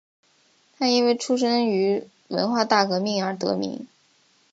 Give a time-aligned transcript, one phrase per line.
[0.75, 3.85] 他因为出生于文化大革命而得名。